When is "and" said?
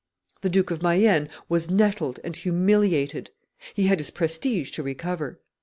2.23-2.35